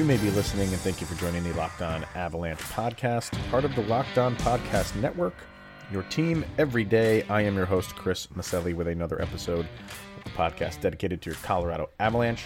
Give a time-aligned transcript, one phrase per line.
[0.00, 3.66] You may be listening, and thank you for joining the Locked On Avalanche podcast, part
[3.66, 5.34] of the Locked On Podcast Network,
[5.92, 7.22] your team every day.
[7.24, 9.68] I am your host, Chris Maselli, with another episode
[10.16, 12.44] of the podcast dedicated to your Colorado Avalanche.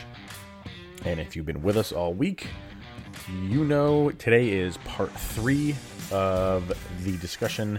[1.05, 2.49] And if you've been with us all week,
[3.49, 5.77] you know today is part three
[6.11, 7.79] of the discussion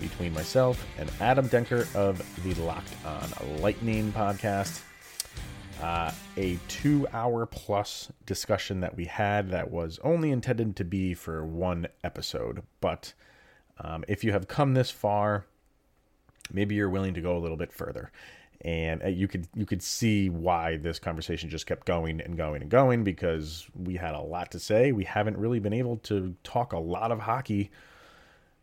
[0.00, 4.80] between myself and Adam Denker of the Locked On Lightning podcast.
[5.82, 11.14] Uh, a two hour plus discussion that we had that was only intended to be
[11.14, 12.62] for one episode.
[12.80, 13.12] But
[13.80, 15.46] um, if you have come this far,
[16.52, 18.10] maybe you're willing to go a little bit further.
[18.60, 22.62] And uh, you could you could see why this conversation just kept going and going
[22.62, 24.92] and going because we had a lot to say.
[24.92, 27.70] We haven't really been able to talk a lot of hockey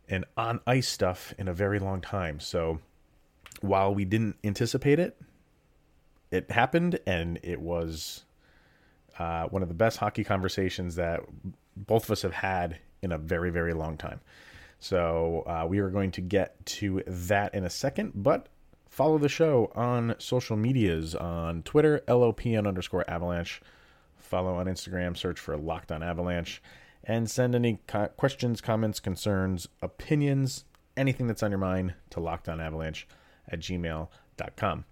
[0.09, 2.39] and on ice stuff in a very long time.
[2.39, 2.80] So
[3.61, 5.21] while we didn't anticipate it,
[6.31, 8.23] it happened, and it was
[9.19, 11.21] uh, one of the best hockey conversations that
[11.75, 14.19] both of us have had in a very, very long time.
[14.79, 18.47] So uh, we are going to get to that in a second, but
[18.89, 23.61] follow the show on social medias on Twitter, LOPN underscore avalanche.
[24.17, 26.61] Follow on Instagram, search for Locked on Avalanche
[27.03, 30.65] and send any co- questions, comments, concerns, opinions,
[30.95, 33.05] anything that's on your mind to lockedonavalanche
[33.47, 34.85] at gmail.com.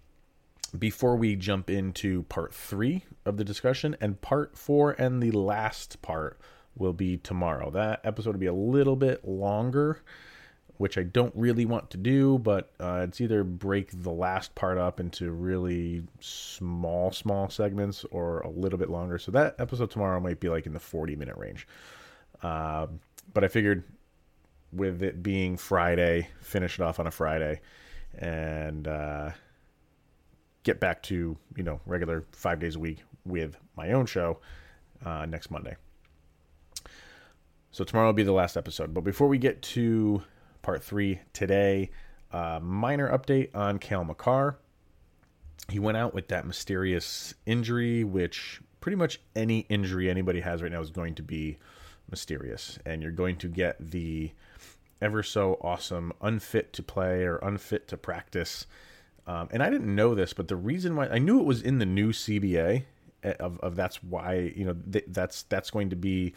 [0.77, 6.01] Before we jump into part three of the discussion, and part four and the last
[6.01, 6.39] part
[6.75, 7.71] will be tomorrow.
[7.71, 10.01] That episode will be a little bit longer,
[10.77, 14.77] which I don't really want to do, but uh, it's either break the last part
[14.77, 19.17] up into really small, small segments or a little bit longer.
[19.17, 21.67] So that episode tomorrow might be like in the 40 minute range.
[22.43, 22.99] Um,
[23.33, 23.83] but I figured
[24.71, 27.61] with it being Friday, finish it off on a Friday,
[28.17, 29.31] and uh,
[30.63, 34.39] get back to you know regular five days a week with my own show
[35.05, 35.75] uh, next Monday.
[37.71, 38.93] So tomorrow will be the last episode.
[38.93, 40.23] But before we get to
[40.61, 41.91] part three today,
[42.31, 44.57] uh, minor update on Cale Makar.
[45.69, 50.71] He went out with that mysterious injury, which pretty much any injury anybody has right
[50.71, 51.57] now is going to be
[52.09, 54.31] mysterious, and you're going to get the
[55.01, 58.65] ever so awesome unfit to play or unfit to practice.
[59.29, 61.77] Um, and I didn't know this, but the reason why I knew it was in
[61.77, 62.83] the new CBA
[63.23, 66.33] eh, of, of that's why you know th- that's that's going to be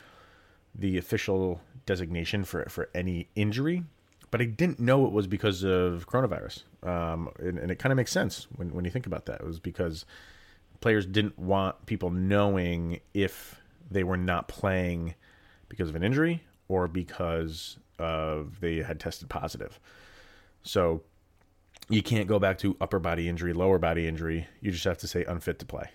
[0.74, 3.84] the official designation for for any injury.
[4.30, 7.96] But I didn't know it was because of coronavirus, um, and, and it kind of
[7.96, 9.40] makes sense when when you think about that.
[9.40, 10.04] It was because
[10.80, 13.58] players didn't want people knowing if
[13.90, 15.14] they were not playing
[15.70, 19.80] because of an injury or because of they had tested positive.
[20.62, 21.02] So
[21.88, 24.46] you can't go back to upper body injury, lower body injury.
[24.60, 25.90] You just have to say unfit to play.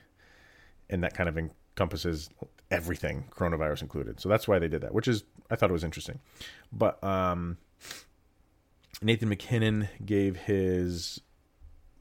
[0.90, 2.30] And that kind of encompasses
[2.72, 4.20] everything, coronavirus included.
[4.20, 6.20] So that's why they did that, which is I thought it was interesting.
[6.72, 7.58] But um,
[9.02, 11.22] Nathan MacKinnon gave his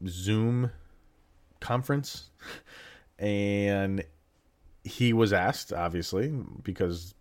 [0.06, 0.70] Zoom
[1.60, 2.30] conference
[3.18, 4.04] and
[4.84, 6.28] he was asked obviously
[6.62, 7.14] because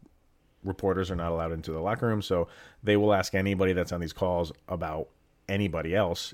[0.63, 2.47] reporters are not allowed into the locker room, so
[2.83, 5.09] they will ask anybody that's on these calls about
[5.47, 6.33] anybody else,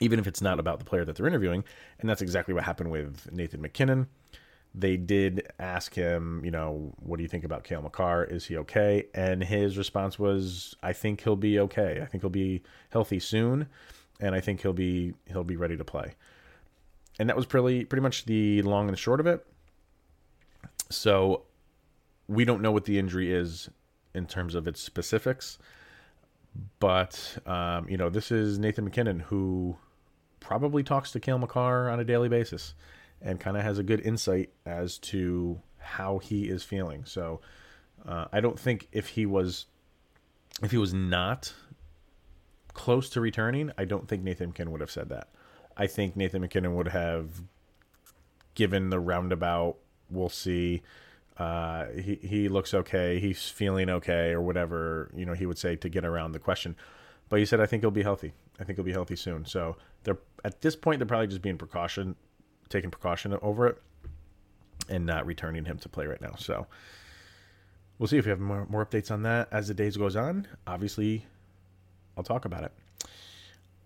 [0.00, 1.64] even if it's not about the player that they're interviewing.
[2.00, 4.08] And that's exactly what happened with Nathan MacKinnon.
[4.74, 8.24] They did ask him, you know, what do you think about Cale Makar?
[8.24, 9.06] Is he okay?
[9.14, 12.00] And his response was, I think he'll be okay.
[12.02, 13.68] I think he'll be healthy soon,
[14.20, 16.14] and I think he'll be he'll be ready to play.
[17.18, 19.46] And that was pretty pretty much the long and short of it.
[20.90, 21.44] So
[22.28, 23.70] we don't know what the injury is
[24.14, 25.58] in terms of its specifics,
[26.80, 29.76] but um, you know this is Nathan MacKinnon who
[30.46, 32.74] probably talks to Cale Makar on a daily basis
[33.20, 37.04] and kind of has a good insight as to how he is feeling.
[37.04, 37.40] So
[38.06, 39.66] uh, I don't think if he was
[40.62, 41.52] if he was not
[42.74, 45.28] close to returning, I don't think Nathan MacKinnon would have said that.
[45.76, 47.42] I think Nathan MacKinnon would have
[48.54, 49.78] given the roundabout.
[50.08, 50.82] We'll see
[51.38, 55.74] uh, he he looks okay, he's feeling okay, or whatever you know he would say
[55.74, 56.76] to get around the question.
[57.28, 58.32] But he said, I think he'll be healthy.
[58.60, 59.44] I think he'll be healthy soon.
[59.44, 62.14] So they're at this point they're probably just being precaution
[62.68, 63.82] taking precaution over it
[64.88, 66.34] and not returning him to play right now.
[66.38, 66.66] So
[67.98, 70.46] we'll see if we have more, more updates on that as the days goes on.
[70.66, 71.26] Obviously,
[72.16, 72.72] I'll talk about it.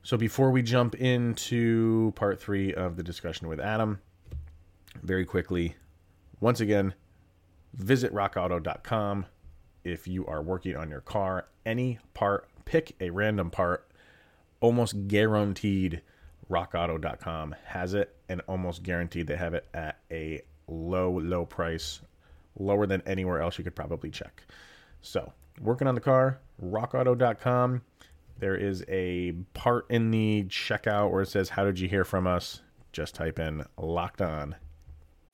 [0.03, 4.01] So before we jump into part three of the discussion with Adam,
[5.03, 5.77] very quickly,
[6.41, 6.95] once again,
[7.75, 9.27] visit rockauto.com
[9.85, 11.47] if you are working on your car.
[11.67, 13.91] Any part, pick a random part,
[14.61, 16.03] almost guaranteed
[16.49, 22.01] rockauto.com has it, and almost guaranteed they have it at a low, low price,
[22.57, 24.45] lower than anywhere else you could probably check.
[25.01, 27.83] So, working on the car, rockauto.com.
[28.39, 32.29] There is a part in the checkout where it says, How did you hear from
[32.29, 32.61] us?
[32.93, 34.55] Just type in locked on.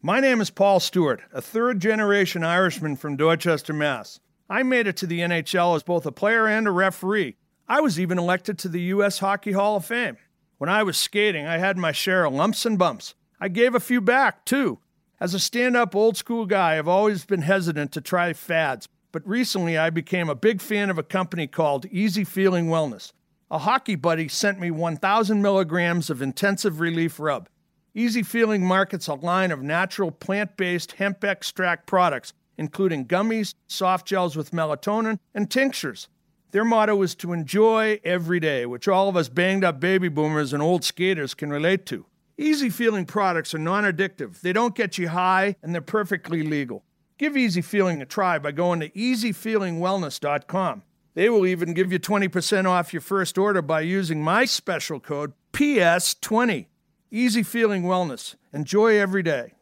[0.00, 4.20] My name is Paul Stewart, a third generation Irishman from Dorchester, Mass.
[4.48, 7.36] I made it to the NHL as both a player and a referee.
[7.68, 9.18] I was even elected to the U.S.
[9.18, 10.16] Hockey Hall of Fame.
[10.58, 13.14] When I was skating, I had my share of lumps and bumps.
[13.40, 14.78] I gave a few back, too.
[15.18, 19.26] As a stand up old school guy, I've always been hesitant to try fads, but
[19.26, 23.12] recently I became a big fan of a company called Easy Feeling Wellness.
[23.50, 27.48] A hockey buddy sent me 1,000 milligrams of intensive relief rub.
[27.94, 34.06] Easy Feeling markets a line of natural plant based hemp extract products, including gummies, soft
[34.06, 36.08] gels with melatonin, and tinctures.
[36.52, 40.52] Their motto is to enjoy every day, which all of us banged up baby boomers
[40.52, 42.06] and old skaters can relate to.
[42.38, 46.84] Easy Feeling products are non addictive, they don't get you high, and they're perfectly legal.
[47.18, 50.82] Give Easy Feeling a try by going to easyfeelingwellness.com.
[51.14, 55.32] They will even give you 20% off your first order by using my special code
[55.54, 56.66] PS20.
[57.10, 58.34] Easy Feeling Wellness.
[58.52, 59.55] Enjoy every day.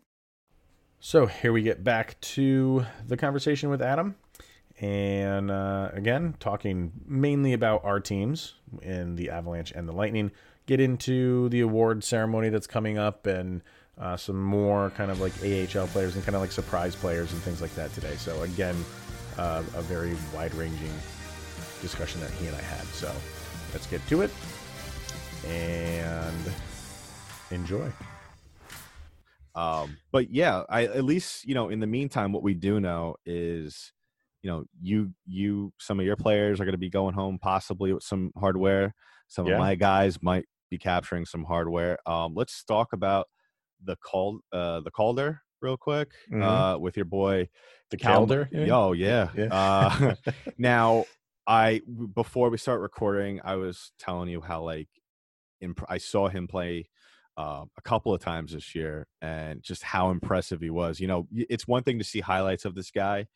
[1.06, 4.17] So here we get back to the conversation with Adam.
[4.81, 10.31] And uh, again, talking mainly about our teams in the Avalanche and the Lightning.
[10.65, 13.61] Get into the award ceremony that's coming up and
[13.99, 17.43] uh, some more kind of like AHL players and kind of like surprise players and
[17.43, 18.17] things like that today.
[18.17, 18.75] So, again,
[19.37, 20.93] uh, a very wide ranging
[21.83, 22.87] discussion that he and I had.
[22.87, 23.15] So,
[23.75, 24.31] let's get to it
[25.47, 26.50] and
[27.50, 27.93] enjoy.
[29.55, 33.17] Um, but yeah, I at least you know in the meantime, what we do know
[33.25, 33.93] is,
[34.43, 37.93] you know, you you some of your players are going to be going home possibly
[37.93, 38.95] with some hardware.
[39.29, 39.55] Some Yeah.
[39.55, 41.99] of my guys might be capturing some hardware.
[42.09, 43.29] Um, let's talk about
[43.83, 46.41] the call uh, the Calder real quick Mhm.
[46.43, 47.49] uh, with your boy
[47.91, 48.50] The Calder?
[48.71, 49.31] Oh yeah.
[49.35, 49.50] Yeah.
[49.50, 50.15] Uh,
[50.59, 51.07] now,
[51.47, 51.81] i
[52.15, 54.89] before we start recording, I was telling you how like
[55.61, 56.91] imp- I saw him play
[57.37, 61.01] uh, a couple of times this year, and just how impressive he was.
[61.01, 63.27] You know, it's one thing to see highlights of this guy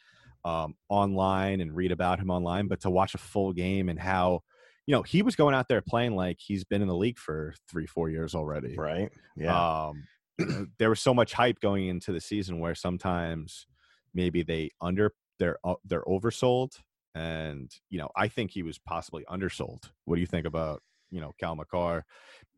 [0.45, 4.43] um, online and read about him online, but to watch a full game and how
[4.87, 7.55] you know he was going out there playing like he's been in the league for
[7.71, 8.77] three, four years already.
[8.77, 9.11] right?
[9.37, 9.87] Yeah.
[9.89, 10.05] Um,
[10.39, 13.67] you know, there was so much hype going into the season where sometimes
[14.15, 16.79] maybe they under they're uh, they're oversold,
[17.15, 19.91] and you know I think he was possibly undersold.
[20.05, 22.05] What do you think about you know Cale Makar,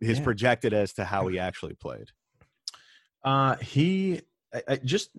[0.01, 0.25] his Yeah.
[0.25, 2.09] projected as to how he actually played?
[3.25, 4.21] Uh, he
[4.55, 5.11] I, I, just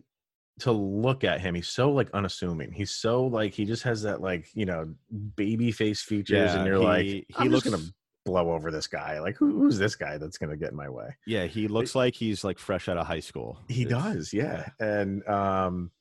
[0.59, 2.71] to look at him, he's so like unassuming.
[2.71, 4.93] He's so like he just has that like you know
[5.35, 7.89] baby face features, and you're like, he, I'm he just looks gonna
[8.25, 9.19] blow over this guy.
[9.19, 11.15] Like, who, who's this guy that's gonna get in my way?
[11.25, 13.59] yeah he looks like he's like fresh out of high school.
[13.67, 14.69] He It's- does, yeah.
[14.79, 15.91] And um,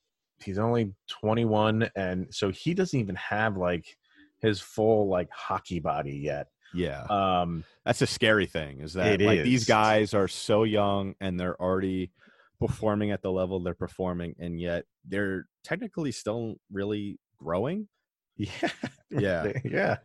[0.43, 3.97] he's only 21, and so he doesn't even have like
[4.41, 6.49] his full like hockey body yet.
[6.75, 7.03] Yeah.
[7.09, 8.81] Um, That's a scary thing.
[8.81, 12.13] Is that like these guys are so young and they're already
[12.61, 17.89] performing at the level they're performing, and yet they're technically still really growing.
[18.41, 18.71] Yeah.
[19.11, 19.53] Yeah.
[19.65, 19.97] yeah.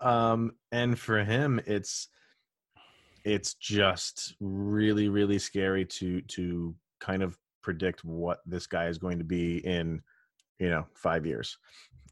[0.00, 2.08] Um, and for him, it's
[3.24, 9.18] it's just really, really scary to to kind of predict what this guy is going
[9.18, 10.02] to be in,
[10.58, 11.56] you know, five years.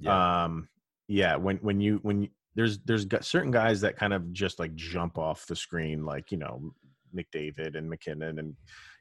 [0.00, 0.44] Yeah.
[0.44, 0.68] Um,
[1.06, 1.36] yeah.
[1.36, 2.28] When when you when you,
[2.58, 6.32] there's there's got certain guys that kind of just like jump off the screen, like
[6.32, 6.74] you know
[7.16, 8.56] McDavid and MacKinnon and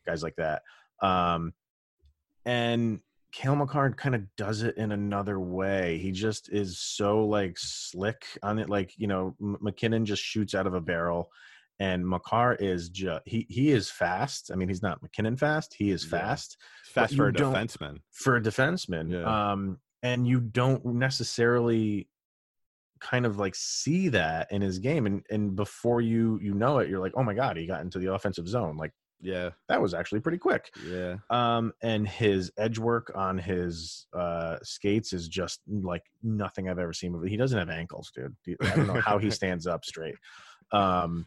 [0.06, 0.62] guys like that.
[1.02, 1.54] Um,
[2.46, 3.00] and
[3.34, 5.98] Cale Makar kind of does it in another way.
[5.98, 8.70] He just is so like slick on it.
[8.70, 11.30] Like you know, M- MacKinnon just shoots out of a barrel,
[11.80, 14.52] and Makar is just he he is fast.
[14.52, 15.74] I mean, he's not MacKinnon fast.
[15.78, 16.20] He is Yeah.
[16.20, 17.98] fast Fast for a defenseman.
[18.12, 19.12] for a defenseman.
[19.12, 19.52] Yeah.
[19.52, 22.08] Um, and you don't necessarily
[23.00, 26.90] kind of like see that in his game, and and before you you know it,
[26.90, 28.78] you're like, oh my god, he got into the offensive zone.
[28.78, 29.52] Like Yeah.
[29.68, 30.70] that was actually pretty quick.
[30.86, 31.18] Yeah.
[31.30, 36.94] Um, and his edge work on his uh, skates is just like nothing I've ever
[36.94, 37.26] seen.
[37.26, 38.36] He doesn't have ankles, dude.
[38.62, 40.16] I don't know how he stands up straight.
[40.72, 41.26] Um,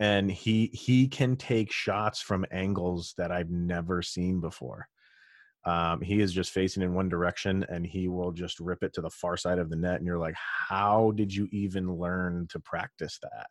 [0.00, 4.88] and he he can take shots from angles that I've never seen before.
[5.64, 9.00] Um, he is just facing in one direction and he will just rip it to
[9.00, 9.96] the far side of the net.
[9.96, 13.46] And you're like, how did you even learn to practice that?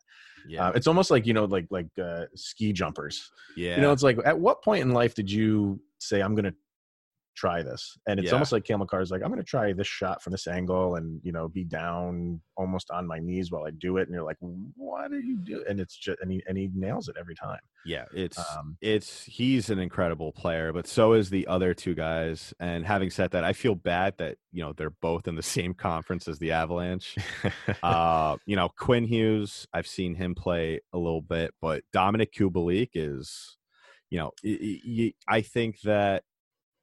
[0.46, 0.68] Yeah.
[0.68, 3.76] Uh, it's almost like, you know, like, like, uh, ski jumpers, yeah.
[3.76, 6.54] you know, it's like, at what point in life did you say, I'm going to
[7.34, 7.96] try this?
[8.06, 8.34] And it's Yeah.
[8.34, 10.96] almost like Cale Makar is like, I'm going to try this shot from this angle
[10.96, 14.02] and, you know, be down almost on my knees while I do it.
[14.02, 15.64] And you're like, what did you do?
[15.68, 17.60] And it's just, and he, and he nails it every time.
[17.84, 18.04] yeah.
[18.12, 22.52] It's Um, it's he's an incredible player, but so is the other two guys.
[22.60, 25.74] And having said that, I feel bad that you know they're both in the same
[25.74, 27.16] conference as the Avalanche.
[27.82, 32.90] uh, you know, Quinn Hughes, I've seen him play a little bit, but Dominik Kubalik
[32.94, 33.56] is,
[34.10, 34.32] you know,
[35.28, 36.24] I think that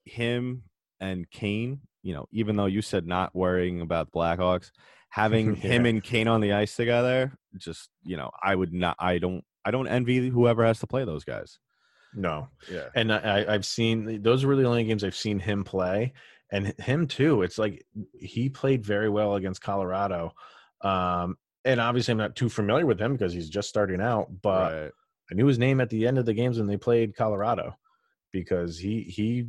[0.05, 0.63] him
[0.99, 4.71] and Kane, you know, even though you said not worrying about Blackhawks,
[5.09, 9.17] having him and Kane on the ice together, just you know, I would not, I
[9.17, 11.59] don't, I don't envy whoever has to play those guys.
[12.15, 15.63] no, Yeah, and I, I've seen those are really the only games I've seen him
[15.63, 16.13] play,
[16.51, 17.43] and him too.
[17.43, 17.85] It's like
[18.19, 20.33] he played very well against Colorado,
[20.81, 24.27] um, and obviously I'm not too familiar with him because he's just starting out.
[24.41, 24.91] But right.
[25.31, 27.75] I knew his name at the end of the games when they played Colorado,
[28.31, 29.47] because he he,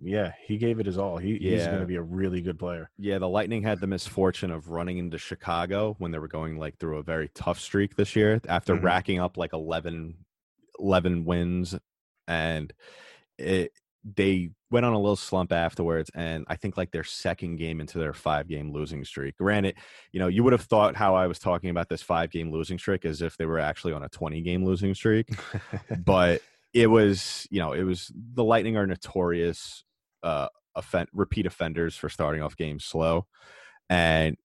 [0.00, 1.16] yeah, he gave it his all.
[1.16, 2.90] He, he's going to be a really good player.
[2.98, 6.78] Yeah, the Lightning had the misfortune of running into Chicago when they were going like
[6.78, 8.82] through a very tough streak this year after Mhm.
[8.82, 10.14] racking up like 11,
[10.78, 11.74] 11 wins
[12.28, 12.72] and
[13.38, 13.72] it
[14.16, 17.98] they went on a little slump afterwards and I think like their second game into
[17.98, 19.36] their five game losing streak.
[19.36, 19.74] Granted,
[20.12, 22.78] you know, you would have thought how I was talking about this five game losing
[22.78, 25.28] streak as if they were actually on a 20 game losing streak
[26.04, 26.40] but
[26.72, 29.82] it was you know it was the lightning are notorious
[30.26, 33.26] uh offend, repeat offenders for starting off games slow
[33.88, 34.36] and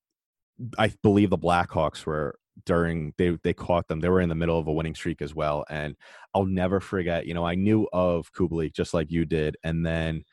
[0.77, 4.59] i believe the blackhawks were during they they caught them they were in the middle
[4.59, 5.95] of a winning streak as well and
[6.33, 10.23] i'll never forget you know i knew of kubalik just like you did and then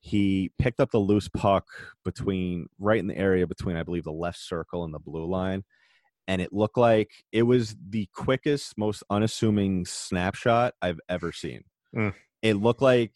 [0.00, 1.66] he picked up the loose puck
[2.04, 5.64] between right in the area between i believe the left circle and the blue line
[6.28, 11.64] and it looked like it was the quickest, most unassuming snapshot I've ever seen.
[11.96, 12.12] Mm.
[12.42, 13.14] It looked like,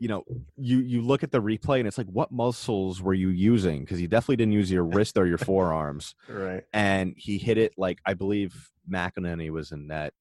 [0.00, 0.24] you know,
[0.58, 3.82] you you look at the replay and it's like, what muscles were you using?
[3.82, 6.16] Because he definitely didn't use your wrist or your forearms.
[6.28, 6.64] right.
[6.72, 10.14] And he hit it like I believe McElhinney was in net,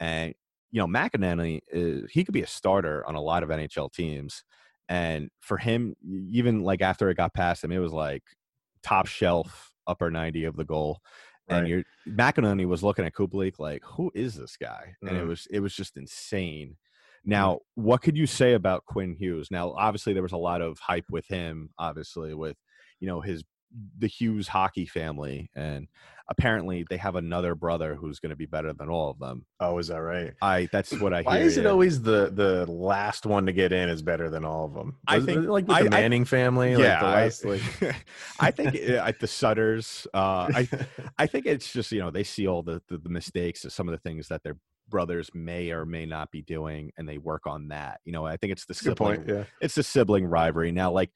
[0.00, 0.34] and
[0.70, 4.44] you know McElhinney is he could be a starter on a lot of NHL teams.
[4.88, 5.96] And for him,
[6.30, 8.24] even like after it got past him, it was like
[8.82, 11.00] top shelf upper 90 of the goal
[11.48, 11.68] and Right.
[11.68, 14.96] you're McElhinney was looking at Kubalik like, who is this guy?
[15.06, 15.26] And it Mhm.
[15.26, 16.76] was it was just insane.
[17.26, 19.48] Now, what could you say about Quinn Hughes?
[19.50, 22.56] Now, obviously, there was a lot of hype with him, obviously, with
[23.00, 23.42] you know his
[23.98, 25.88] the Hughes hockey family, and
[26.30, 29.44] apparently they have another brother who's going to be better than all of them.
[29.60, 30.32] Oh, is that right?
[30.40, 31.24] I that's what I hear.
[31.30, 31.46] Why hear.
[31.46, 31.70] is it yeah.
[31.70, 34.96] always the the last one to get in is better than all of them?
[35.08, 37.44] I Was think- like with I- the I- Manning family, yeah, like the I- last,
[37.44, 37.96] like
[38.40, 40.68] I think at the Sutters, uh, I
[41.18, 43.92] I think it's just you know they see all the, the the mistakes, some of
[43.92, 44.56] the things that their
[44.88, 48.00] brothers may or may not be doing, and they work on that.
[48.04, 49.28] You know, I think it's the sibling, point.
[49.28, 50.72] Yeah, it's the sibling rivalry.
[50.72, 51.10] Now, like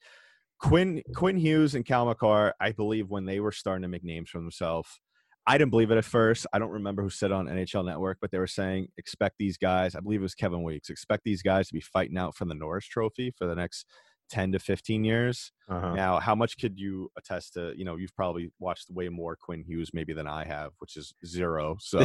[0.59, 4.29] Quinn Quinn Hughes and Cale Makar, I believe when they were starting to make names
[4.29, 4.99] for themselves,
[5.47, 6.45] I didn't believe it at first.
[6.53, 9.95] I don't remember who said on NHL Network, but they were saying expect these guys.
[9.95, 10.89] I believe it was Kevin Weeks.
[10.89, 13.85] Expect these guys to be fighting out for the Norris Trophy for the next
[14.31, 15.51] ten to fifteen years.
[15.69, 15.93] uh-huh.
[15.93, 17.73] Now, how much could you attest to?
[17.75, 21.13] You know, you've probably watched way more Quinn Hughes maybe than I have, which is
[21.25, 21.77] zero.
[21.79, 21.99] So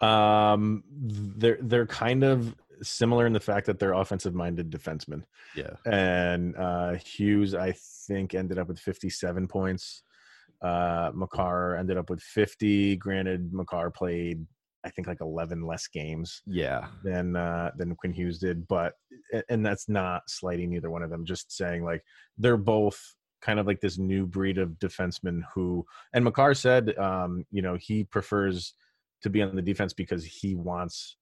[0.06, 5.22] um, they're they're kind of similar in the fact that they're offensive minded defensemen.
[5.56, 7.74] yeah, and uh, Hughes, I
[8.06, 10.02] think, ended up with 57 points.
[10.62, 12.96] Uh, Makar ended up with 50.
[12.96, 14.46] Granted, Makar played,
[14.84, 18.66] I think, like 11 less games yeah, than uh, than Quinn Hughes did.
[18.68, 18.94] But
[19.48, 21.24] and that's not slighting either one of them.
[21.24, 22.02] Just saying, like
[22.38, 23.00] they're both
[23.42, 25.84] kind of like this new breed of defensemen who.
[26.12, 28.74] And Makar said, um, you know, he prefers
[29.22, 31.16] to be on the defense because he wants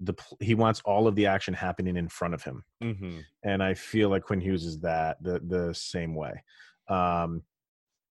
[0.00, 3.18] the he wants all of the action happening in front of him mm-hmm.
[3.44, 6.42] and I feel like Quinn Hughes is that the the same way.
[6.88, 7.42] Um,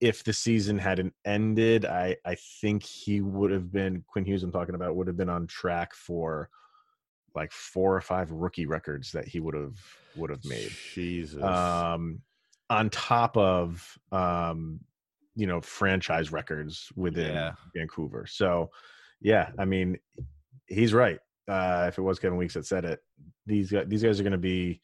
[0.05, 4.43] if the season hadn't ended, I I think he would have been Quinn Hughes.
[4.43, 6.49] I'm talking about would have been on track for
[7.33, 9.75] like four or five rookie records that he would have
[10.15, 10.69] would have made.
[10.93, 11.41] Jesus.
[11.41, 12.21] Um,
[12.69, 14.79] on top of um,
[15.35, 17.53] you know franchise records within Yeah.
[17.75, 18.27] Vancouver.
[18.27, 18.69] So
[19.21, 19.97] yeah, I mean
[20.67, 21.19] he's right.
[21.47, 22.99] Uh, if it was Kevin Weeks that said it,
[23.47, 24.81] these guys, these guys are going to be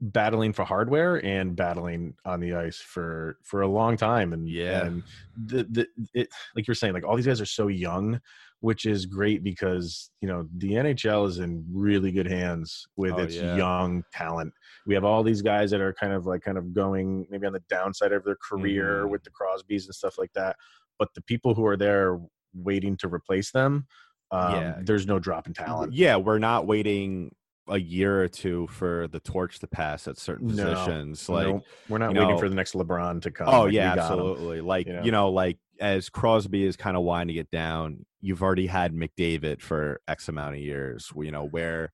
[0.00, 4.32] battling for hardware and battling on the ice for for a long time.
[4.32, 4.86] And Yeah.
[4.86, 5.02] and
[5.46, 8.20] the the it like you're saying, like all these guys are so young,
[8.60, 13.18] which is great because you know the NHL is in really good hands with Oh,
[13.18, 13.56] its yeah.
[13.56, 14.52] young talent.
[14.86, 17.54] We have all these guys that are kind of like kind of going maybe on
[17.54, 19.10] the downside of their career Mhm.
[19.10, 20.56] with the Crosbys and stuff like that.
[20.98, 22.20] But the people who are there
[22.54, 23.86] waiting to replace them,
[24.30, 24.78] um, Yeah.
[24.82, 25.92] there's no drop in talent.
[25.94, 27.34] Yeah, we're not waiting
[27.68, 31.28] a year or two for the torch to pass at certain No, positions.
[31.28, 31.64] Like, Nope.
[31.88, 33.48] we're not waiting know- for the next LeBron to come.
[33.48, 34.18] oh Like, yeah, we got 'em.
[34.18, 34.60] absolutely.
[34.60, 35.02] Like you know?
[35.02, 39.60] you know, like as Crosby is kind of winding it down, you've already had McDavid
[39.60, 41.10] for X amount of years.
[41.16, 41.92] You know where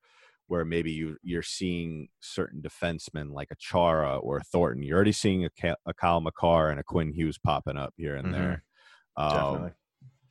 [0.49, 4.83] where maybe you you're seeing certain defensemen like a Chara or a Thornton.
[4.83, 8.29] You're already seeing a, a Kyle Makar and a Quinn Hughes popping up here and
[8.29, 8.33] Mhm.
[8.33, 8.64] there.
[9.17, 9.71] Um, Definitely.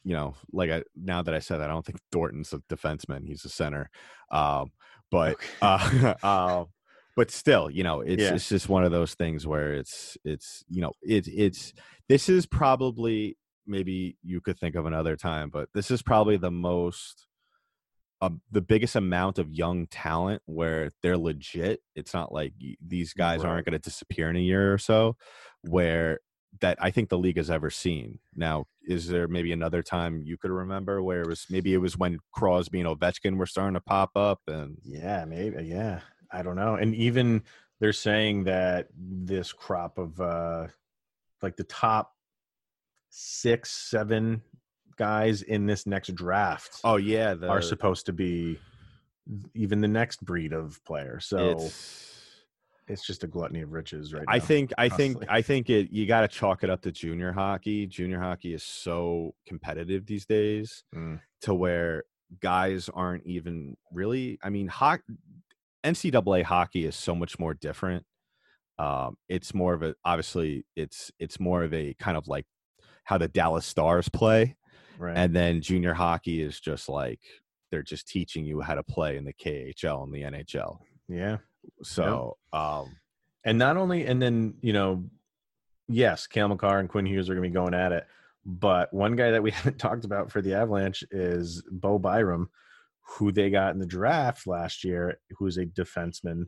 [0.03, 3.25] you know, like I now that I said that, I don't think Thornton's a defenseman;
[3.25, 3.89] he's a center.
[4.31, 4.71] Um,
[5.11, 6.65] but uh, uh,
[7.15, 8.33] but still, you know, it's Yeah.
[8.33, 11.73] it's just one of those things where it's it's you know it's it's
[12.09, 13.37] this is probably
[13.67, 17.27] maybe you could think of another time, but this is probably the most.
[18.23, 21.79] Um, the biggest amount of young talent where they're legit.
[21.95, 23.49] It's not like these guys Right.
[23.49, 25.17] aren't going to disappear in a year or so.
[25.63, 26.19] Where
[26.59, 28.19] that I think the league has ever seen.
[28.35, 31.97] Now, is there maybe another time you could remember where it was maybe it was
[31.97, 35.63] when Crosby and Ovechkin were starting to pop up and Yeah, maybe.
[35.63, 36.75] Yeah, I don't know.
[36.75, 37.43] And even
[37.79, 40.67] they're saying that this crop of uh
[41.41, 42.13] like the top
[43.09, 44.41] six, seven
[44.97, 48.59] guys in this next draft oh yeah, the, are supposed to be
[49.53, 51.19] even the next breed of player.
[51.19, 52.10] So it's,
[52.91, 54.43] it's just a gluttony of riches right I now.
[54.45, 55.23] think I think.
[55.29, 57.87] I think it you got to chalk it up to junior hockey.
[57.87, 61.19] Junior hockey is so competitive these days Mm.
[61.41, 62.03] to where
[62.41, 64.37] guys aren't even really.
[64.43, 65.03] I mean, hockey,
[65.83, 68.05] NCAA hockey is so much more different.
[68.77, 72.45] Um, it's more of a obviously it's it's more of a kind of like
[73.03, 74.55] how the Dallas Stars play,
[74.97, 75.15] right.
[75.17, 77.19] and then junior hockey is just like
[77.71, 80.79] they're just teaching you how to play in the KHL and the NHL.
[81.07, 81.37] yeah.
[81.83, 82.95] So, um,
[83.43, 85.09] And not only, and then, you know,
[85.87, 88.05] yes, Cale Makar and Quinn Hughes are going to be going at it.
[88.45, 92.49] But one guy that we haven't talked about for the Avalanche is Bo Byram,
[93.01, 96.45] who they got in the draft last year, who's a defenseman.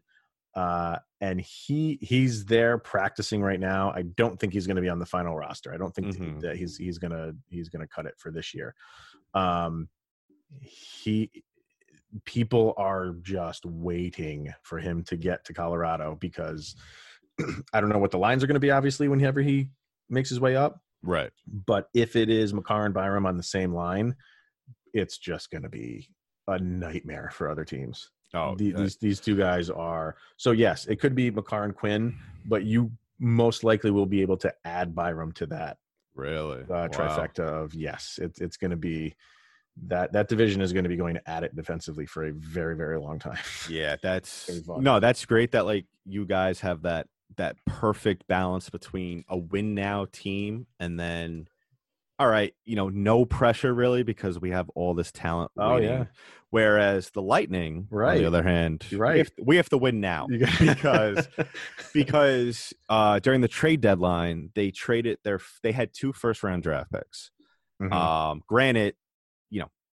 [0.55, 3.91] Uh, and he he's there practicing right now.
[3.91, 5.73] I don't think he's going to be on the final roster.
[5.73, 6.41] I don't think Mhm.
[6.41, 8.75] that he's he's gonna he's gonna cut it for this year.
[9.33, 9.89] Um,
[10.61, 11.31] he
[12.25, 16.75] people are just waiting for him to get to Colorado because
[17.73, 18.71] I don't know what the lines are going to be.
[18.71, 19.69] Obviously, whenever he
[20.09, 21.31] makes his way up, right.
[21.65, 24.15] but if it is Makar and Byram on the same line,
[24.93, 26.09] it's just going to be
[26.47, 28.09] a nightmare for other teams.
[28.33, 32.15] Oh, The- these these two guys are so yes, it could be Makar and Quinn,
[32.45, 35.77] but you most likely will be able to add Byram to that
[36.15, 36.87] really uh, Wow.
[36.87, 39.15] trifecta of yes, it's it's going to be
[39.87, 42.99] that that division is going to be going at it defensively for a very very
[42.99, 43.37] long time.
[43.69, 47.07] Yeah, that's no, that's great that like you guys have that
[47.37, 51.47] that perfect balance between a win now team and then
[52.19, 55.49] all right, you know, no pressure really because we have all this talent.
[55.57, 55.89] Oh, waiting.
[55.89, 56.05] yeah.
[56.51, 58.19] Whereas the Lightning, on Right.
[58.19, 59.17] the other hand, You're we right.
[59.17, 60.27] have, we have to win now
[60.59, 61.27] because
[61.93, 66.91] because uh, during the trade deadline they traded their they had two first round draft
[66.91, 67.31] picks.
[67.81, 67.91] Mhm.
[67.91, 68.95] Um, granted,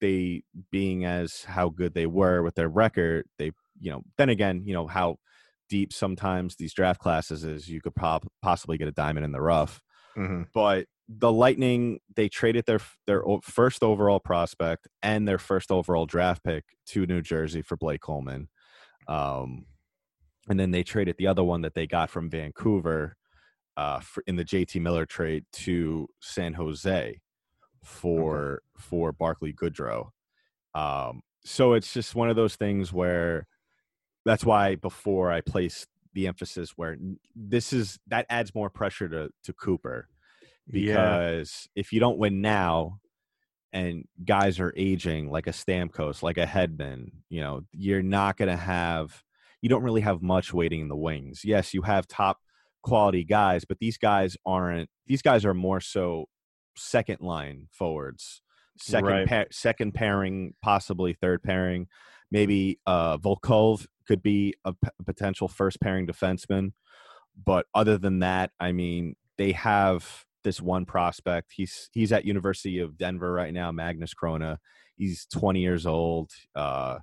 [0.01, 4.63] they being as how good they were with their record, they, you know, then again,
[4.67, 5.17] you know, how
[5.69, 9.41] deep sometimes these draft classes is you could pop, possibly get a diamond in the
[9.41, 9.81] rough.
[10.17, 10.47] Mhm.
[10.53, 16.45] But the Lightning, they traded their their first overall prospect and their first overall draft
[16.45, 18.49] pick to New Jersey for Blake Coleman.
[19.09, 19.67] Um,
[20.49, 23.17] and then they traded the other one that they got from Vancouver
[23.77, 27.21] uh, for, in the JT Miller trade to San Jose
[27.89, 30.11] for for Barclay Goodrow.
[30.75, 33.47] Um, so it's just one of those things where
[34.25, 36.97] that's why before I place the emphasis where
[37.35, 40.09] this is that adds more pressure to to Cooper
[40.67, 40.95] Yeah.
[40.95, 43.01] because if you don't win now
[43.73, 48.49] and guys are aging like a Stamkos, like a Hedman, you know, you're not going
[48.51, 49.23] to have
[49.63, 51.43] you don't really have much waiting in the wings.
[51.45, 52.39] Yes, you have top
[52.83, 56.27] quality guys, but these guys aren't these guys are more so
[56.79, 58.43] second line forwards.
[58.79, 59.27] Second Right.
[59.27, 61.89] pair, second pairing, possibly third pairing.
[62.31, 66.73] Maybe uh Volkov could be a p- potential first pairing defenseman.
[67.45, 71.53] But other than that, I mean, they have this one prospect.
[71.55, 74.59] He's he's at University of Denver right now, Magnus Chrona.
[74.97, 76.31] He's 20 years old.
[76.55, 76.99] Uh,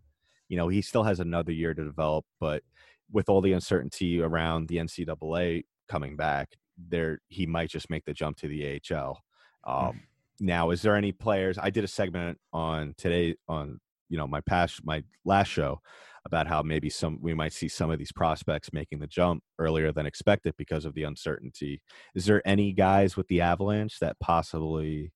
[0.49, 2.63] you know, he still has another year to develop, but
[3.11, 8.13] with all the uncertainty around the NCAA coming back, there he might just make the
[8.13, 9.21] jump to the AHL.
[9.65, 10.01] Um,
[10.39, 11.57] now, is there any players?
[11.57, 15.81] I did a segment on today on you know my past my last show
[16.25, 19.91] about how maybe some we might see some of these prospects making the jump earlier
[19.91, 21.81] than expected because of the uncertainty.
[22.15, 25.11] Is there any guys with the Avalanche that possibly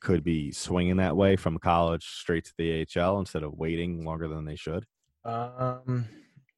[0.00, 4.26] could be swinging that way from college straight to the AHL instead of waiting longer
[4.26, 4.84] than they should?
[5.24, 6.08] Um,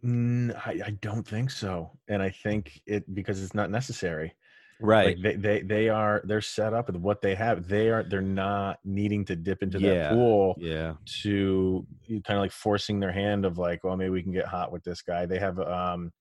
[0.04, 4.34] I, I don't think so, and I think it because it's not necessary.
[4.80, 5.16] Right.
[5.16, 7.68] Like they, they they are they're set up with what they have.
[7.68, 9.94] They are they're not needing to dip into Yeah.
[9.94, 10.94] that pool yeah.
[11.22, 14.72] to kind of like forcing their hand of like, well, maybe we can get hot
[14.72, 15.26] with this guy.
[15.26, 16.12] They have um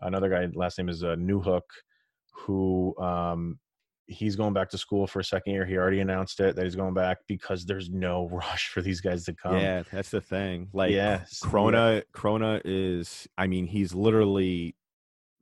[0.00, 0.48] another guy.
[0.54, 1.62] Last name is uh, Newhook,
[2.32, 3.58] who um
[4.06, 5.64] he's going back to school for a second year.
[5.64, 9.24] He already announced it that he's going back because there's no rush for these guys
[9.26, 9.56] to come.
[9.58, 10.68] yeah, that's the thing.
[10.72, 11.24] Like yeah.
[11.44, 14.74] Chrona Chrona is I mean, he's literally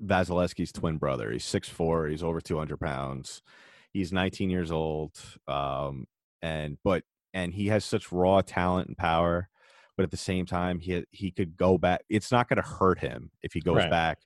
[0.02, 1.30] Vasilevsky's twin brother.
[1.32, 3.42] He's 6'4, he's over 200 pounds.
[3.92, 5.12] He's 19 years old.
[5.48, 6.06] Um
[6.42, 9.48] and but and he has such raw talent and power,
[9.96, 12.02] but at the same time he he could go back.
[12.08, 13.86] It's not going to hurt him if he goes Right.
[13.86, 14.18] back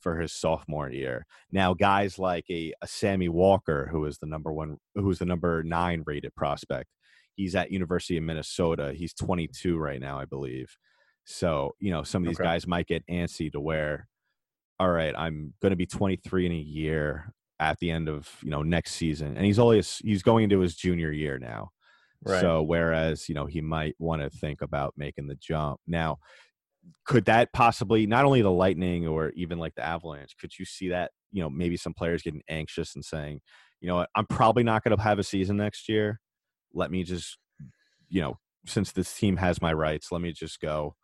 [0.00, 1.26] for his sophomore year.
[1.52, 5.26] Now, guys like a, a Sammy Walker, who is the number one, who is the
[5.26, 6.90] number nine rated prospect,
[7.36, 8.92] he's at University of Minnesota.
[8.94, 10.76] He's 22 right now, I believe.
[11.24, 12.40] So you know, some of these Okay.
[12.40, 14.08] guys might get antsy to where,
[14.80, 18.50] all right, I'm going to be 23 in a year at the end of you
[18.50, 21.68] know next season, and he's only he's going into his junior year now.
[22.24, 22.40] Right.
[22.40, 26.16] So whereas you know he might want to think about making the jump now,
[27.04, 30.34] could that possibly not only the Lightning or even like the Avalanche?
[30.40, 33.42] Could you see that you know maybe some players getting anxious and saying,
[33.82, 36.20] you know what, I'm probably not going to have a season next year.
[36.72, 37.36] Let me just
[38.08, 40.94] you know since this team has my rights, let me just go.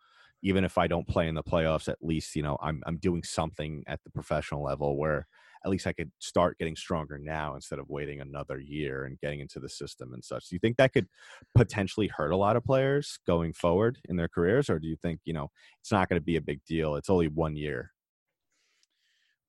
[0.43, 3.23] Even if I don't play in the playoffs, at least you know I'm I'm doing
[3.23, 5.27] something at the professional level where
[5.65, 9.41] at least I could start getting stronger now instead of waiting another year and getting
[9.41, 10.49] into the system and such.
[10.49, 11.09] Do you think that could
[11.57, 15.21] potentially hurt a lot of players going forward in their careers, or do you think
[15.25, 16.97] you know it's not going to be a big deal?
[16.97, 17.93] It's only one year.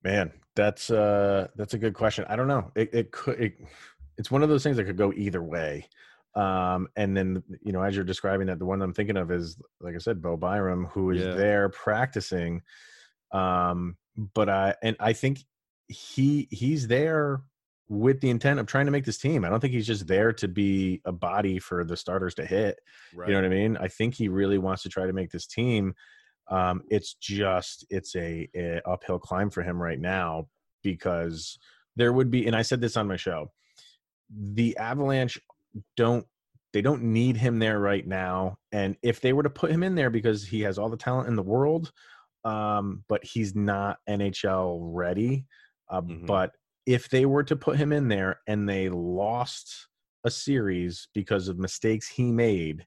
[0.03, 2.25] Man, that's uh that's a good question.
[2.29, 2.71] I don't know.
[2.75, 3.57] It it could it,
[4.17, 5.87] it's one of those things that could go either way.
[6.37, 9.57] Um and then you know as you're describing that the one I'm thinking of is
[9.81, 11.33] like I said Bo Byram who is Yeah.
[11.33, 12.61] there practicing
[13.31, 15.39] um but I and I think
[15.87, 17.41] he he's there
[17.89, 19.45] with the intent of trying to make this team.
[19.45, 22.79] I don't think he's just there to be a body for the starters to hit.
[23.15, 23.29] Right.
[23.29, 23.77] You know what I mean?
[23.77, 25.93] I think he really wants to try to make this team.
[26.49, 30.47] Um, it's just it's a, a uphill climb for him right now
[30.83, 31.57] because
[31.95, 33.51] there would be, and I said this on my show,
[34.29, 35.39] the Avalanche
[35.95, 36.25] don't
[36.73, 39.95] they don't need him there right now, and if they were to put him in
[39.95, 41.91] there because he has all the talent in the world,
[42.43, 45.45] um, but he's not NHL ready.
[45.89, 46.25] Uh, Mhm.
[46.25, 46.51] But
[46.85, 49.87] if they were to put him in there and they lost
[50.23, 52.85] a series because of mistakes he made,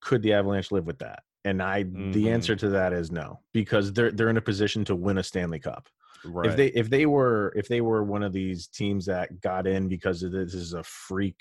[0.00, 1.22] could the Avalanche live with that?
[1.44, 2.12] And I, Mhm.
[2.12, 5.22] the answer to that is no, because they're they're in a position to win a
[5.22, 5.88] Stanley Cup.
[6.24, 6.50] Right.
[6.50, 9.88] If they if they were if they were one of these teams that got in
[9.88, 11.40] because of this is a freak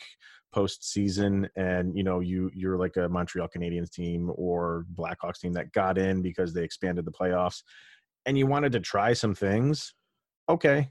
[0.55, 5.71] postseason, and you know you you're like a Montreal Canadiens team or Blackhawks team that
[5.71, 7.63] got in because they expanded the playoffs,
[8.25, 9.93] and you wanted to try some things,
[10.49, 10.89] okay,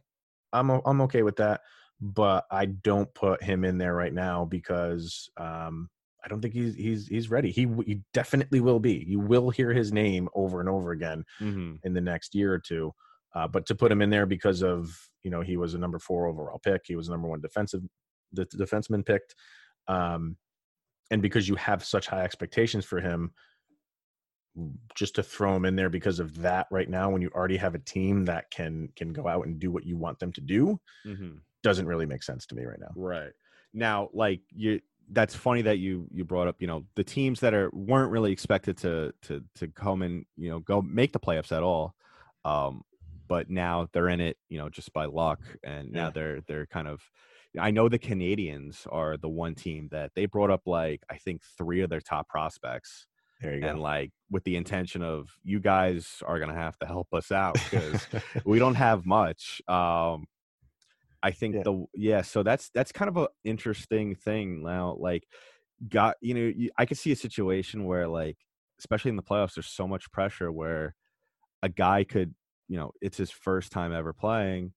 [0.53, 1.61] I'm I'm okay with that,
[2.01, 5.91] but I don't put him in there right now because um,
[6.25, 7.51] I don't think he's he's he's ready.
[7.51, 9.05] He he definitely will be.
[9.07, 11.79] You will hear his name over and over again Mhm.
[11.85, 12.95] in the next year or two.
[13.35, 15.99] Uh, but to put him in there because of you know he was a number
[15.99, 17.83] four overall pick, he was a number one defensive
[18.33, 19.35] the defenseman picked,
[19.89, 20.37] um,
[21.11, 23.33] and because you have such high expectations for him,
[24.95, 27.75] just to throw him in there because of that right now, when you already have
[27.75, 30.81] a team that can can go out and do what you want them to do,
[31.05, 31.43] Mhm.
[31.63, 32.95] doesn't really make sense to me right now.
[32.95, 33.33] Right.
[33.73, 37.55] Now, like you that's funny that you you brought up, you know, the teams that
[37.55, 41.53] are weren't really expected to to to come and, you know, go make the playoffs
[41.57, 41.95] at all.
[42.45, 42.83] Um
[43.29, 46.11] but now they're in it, you know, just by luck and now Yeah.
[46.11, 47.03] they're they're kind of
[47.59, 51.43] I know the Canadiens are the one team that they brought up like I think
[51.43, 53.07] 3 of their top prospects
[53.41, 53.81] There you and go.
[53.81, 57.61] like with the intention of you guys are going to have to help us out
[57.71, 58.09] because
[58.45, 59.63] we don't have much.
[59.69, 60.27] Um,
[61.23, 61.65] I think Yeah.
[61.65, 64.97] the yeah, so that's that's kind of an interesting thing now.
[64.99, 65.27] Like,
[65.89, 68.39] got you know, you, I could see a situation where like,
[68.81, 70.95] especially in the playoffs, there's so much pressure where
[71.63, 72.35] a guy could,
[72.69, 74.75] you know, it's his first time ever playing,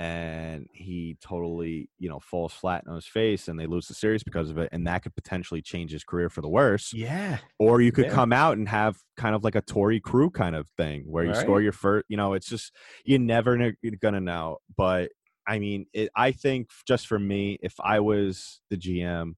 [0.00, 4.24] and he totally, you know, falls flat on his face, and they lose the series
[4.24, 7.80] because of it, and that could potentially change his career for the worse yeah, or
[7.80, 8.14] you could Yeah.
[8.14, 11.34] come out and have kind of like a Torey Krug kind of thing where you
[11.34, 14.58] score your first, you know, it's just, you're never gonna know.
[14.76, 15.12] But
[15.46, 19.36] I mean, it, I think just for me, if I was the GM,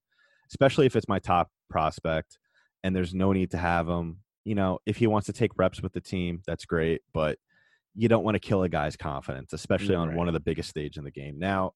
[0.51, 2.39] especially if it's my top prospect
[2.85, 5.83] and there's no need to have him, you know, if he wants to take reps
[5.83, 7.03] with the team, that's great.
[7.13, 7.39] But
[7.95, 10.17] you don't want to kill a guy's confidence, especially on Right.
[10.17, 11.39] one of the biggest stage in the game.
[11.39, 11.73] Now,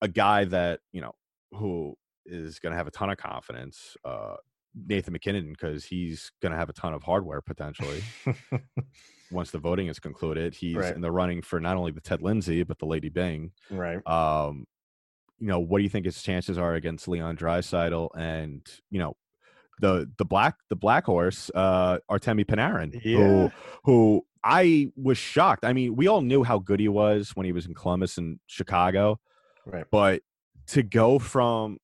[0.00, 1.12] a guy that, you know,
[1.52, 1.94] who
[2.26, 4.36] is going to have a ton of confidence, uh,
[4.74, 8.02] Nathan MacKinnon, because he's going to have a ton of hardware potentially
[9.30, 10.54] once the voting is concluded.
[10.54, 10.94] He's Right.
[10.94, 13.52] in the running for not only the Ted Lindsay, but the Lady Byng.
[13.70, 14.06] right.
[14.06, 14.66] Um,
[15.38, 19.16] you know, what do you think his chances are against Leon Draisaitl and, you know,
[19.80, 23.16] the the black the black horse, uh Artemi Panarin, Yeah.
[23.16, 23.50] who
[23.84, 25.64] who I was shocked.
[25.64, 28.40] I mean, we all knew how good he was when he was in Columbus and
[28.46, 29.20] Chicago,
[29.66, 29.84] Right.
[29.90, 30.22] but
[30.68, 31.78] to go from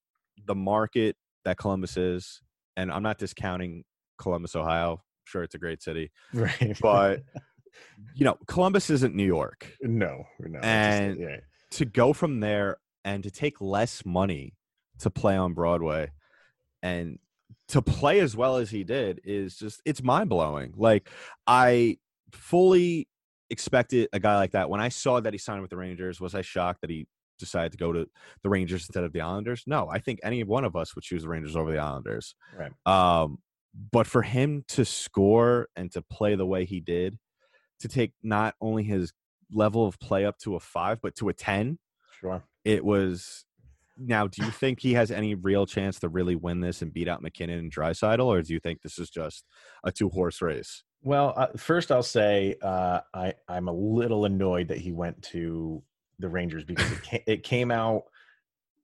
[0.47, 2.43] the market that Columbus is,
[2.77, 3.85] and I'm not discounting
[4.19, 5.03] Columbus, Ohio.
[5.25, 6.77] Sure, it's a great city, Right.
[6.81, 7.23] but
[8.15, 9.73] you know, Columbus isn't New York.
[9.83, 10.59] no, no.
[10.59, 11.37] it's just- And- yeah.
[11.73, 14.55] To go from there and to take less money
[15.01, 16.11] to play on Broadway
[16.83, 17.19] and
[17.69, 20.73] to play as well as he did is just it's mind blowing.
[20.79, 21.11] Like
[21.47, 21.99] I
[22.33, 23.09] fully
[23.51, 24.69] expected a guy like that.
[24.71, 27.07] When I saw that he signed with the Rangers, was I shocked that he
[27.39, 28.07] decided to go to
[28.43, 29.63] the Rangers instead of the Islanders?
[29.67, 32.35] No, I think any one of us would choose the Rangers over the Islanders.
[32.57, 32.73] Right.
[32.87, 33.39] Um,
[33.93, 37.19] but for him to score and to play the way he did,
[37.81, 39.13] to take not only his
[39.53, 41.79] level of play up to a five, but to a 10,
[42.21, 42.43] Sure.
[42.65, 43.45] it was.
[43.97, 47.09] Now, do you think he has any real chance to really win this and beat
[47.09, 49.45] out MacKinnon and Draisaitl, or do you think this is just
[49.85, 50.83] a two horse race?
[51.03, 55.83] Well, uh, first I'll say uh, I I'm a little annoyed that he went to
[56.19, 58.05] the Rangers because it came, it came out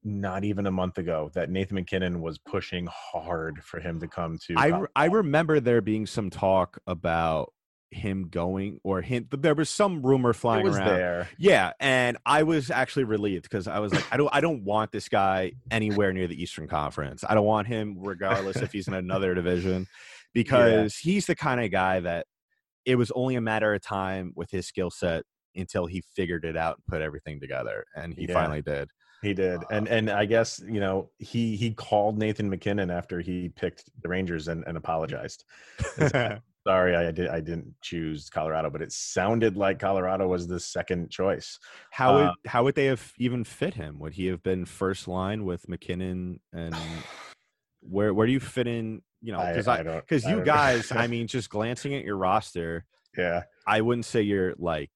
[0.05, 4.39] not even a month ago that Nathan MacKinnon was pushing hard for him to come
[4.47, 4.55] to.
[4.57, 7.53] I, re- I remember there being some talk about
[7.91, 9.27] him going or him.
[9.31, 10.87] There was some rumor flying around.
[10.87, 11.29] there.
[11.39, 14.93] Yeah, and I was actually relieved because I was like, I don't, I don't want
[14.93, 17.25] this guy anywhere near the Eastern Conference.
[17.27, 19.87] I don't want him, regardless if he's in another division,
[20.35, 22.27] because he's the kind of guy that
[22.85, 25.25] it was only a matter of time with his skill set
[25.57, 28.35] until he figured it out and put everything together, and he Yeah.
[28.35, 28.91] finally did.
[29.23, 33.49] He did, and and I guess you know he he called Nathan MacKinnon after he
[33.49, 35.45] picked the Rangers and, and apologized.
[36.67, 41.11] Sorry, I did I didn't choose Colorado, but it sounded like Colorado was the second
[41.11, 41.59] choice.
[41.91, 43.99] how would Uh, how would they have even fit him?
[43.99, 47.05] Would he have been first line with MacKinnon and
[47.81, 49.03] where where do you fit in?
[49.25, 52.85] You know, because I because you guys, I mean, just glancing at your roster,
[53.17, 54.91] yeah, I wouldn't say you're like,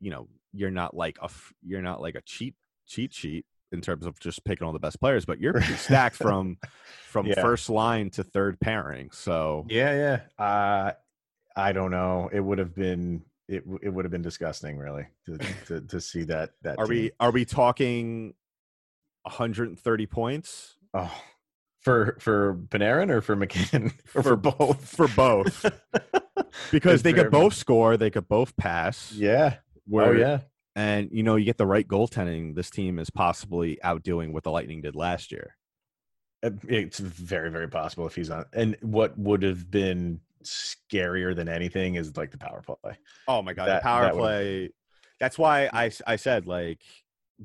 [0.00, 1.28] you know, you're not like a
[1.66, 2.54] you're not like a cheat
[2.86, 6.14] cheat sheet in terms of just picking all the best players, but you're pretty stacked
[6.28, 6.58] from
[7.08, 7.40] from Yeah.
[7.42, 9.10] first line to third pairing.
[9.10, 10.44] So yeah, yeah.
[10.44, 10.92] Uh,
[11.56, 12.30] I don't know.
[12.32, 13.64] It would have been it.
[13.82, 16.50] It would have been disgusting, really, to to, to see that.
[16.62, 16.94] That are team.
[16.94, 18.34] we are we talking
[19.22, 21.12] 130 points Oh,
[21.82, 24.88] for for Panarin or for MacKinnon or for, both?
[24.88, 25.64] for both?
[26.70, 29.12] Because they could both score, they could both pass.
[29.12, 29.54] Yeah.
[29.56, 30.40] Oh where- yeah.
[30.76, 32.54] and you know you get the right goaltending.
[32.54, 35.56] This team is possibly outdoing what the Lightning did last year.
[36.42, 38.44] Uh, It's very, very possible if he's on.
[38.52, 42.96] And what would have been scarier than anything is like the power play.
[43.28, 44.70] Oh my god, That- the power play.
[45.20, 46.80] That's why I I said like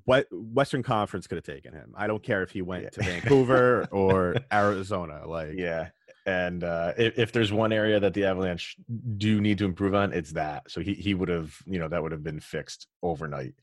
[0.05, 1.93] what Western Conference could have taken him.
[1.97, 2.89] I don't care if he went Yeah.
[2.89, 5.27] to Vancouver or Arizona.
[5.27, 5.89] Like Yeah.
[6.25, 8.75] And uh, if, if there's one area that the Avalanche
[9.17, 10.69] do need to improve on, it's that.
[10.69, 13.53] So he, he would have, you know, that would have been fixed overnight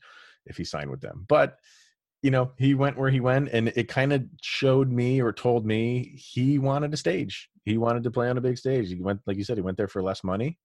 [0.47, 1.25] if he signed with them.
[1.27, 1.59] But,
[2.23, 5.63] you know, he went where he went, and it kind of showed me or told
[5.63, 7.49] me he wanted a stage.
[7.65, 8.87] He wanted to play on a big stage.
[8.89, 10.57] He went, like you said, he went there for less money.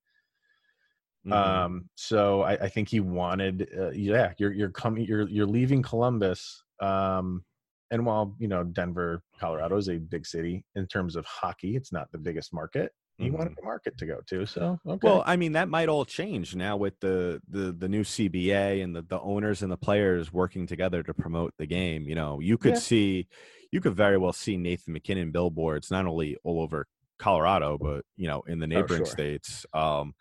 [1.27, 1.35] Mhm.
[1.35, 5.83] Um, so I, I think he wanted, uh, yeah, you're you're coming, you're you're leaving
[5.83, 6.63] Columbus.
[6.81, 7.45] Um,
[7.91, 11.93] and while you know Denver, Colorado is a big city in terms of hockey, it's
[11.93, 12.93] not the biggest market.
[13.19, 14.99] He wanted the market to go to, so okay.
[15.03, 18.95] Well, I mean that might all change now with the the the new CBA and
[18.95, 22.07] the the owners and the players working together to promote the game.
[22.09, 22.77] You know, you could Yeah.
[22.77, 23.29] see,
[23.73, 26.87] you could very well see Nathan MacKinnon billboards not only all over
[27.19, 29.07] Colorado, but you know in the neighboring Oh, sure.
[29.07, 29.65] states.
[29.73, 30.15] Um,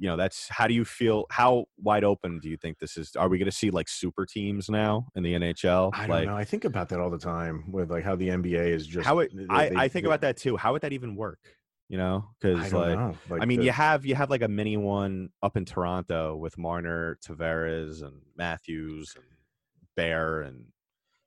[0.00, 1.26] you know, that's how do you feel?
[1.30, 3.14] How wide open do you think this is?
[3.16, 5.90] Are we going to see like super teams now in the NHL?
[5.92, 6.34] I don't like, know.
[6.34, 9.18] I think about that all the time with like how the NBA is just how
[9.18, 9.30] it?
[9.34, 10.56] they- I they- I think they- about that too.
[10.56, 11.38] How would that even work?
[11.90, 12.98] You know, because like.
[13.28, 16.34] Like I mean, the- you have you have like a mini one up in Toronto
[16.34, 19.24] with Marner, Tavares, and Matthews, and
[19.96, 20.64] Bear, and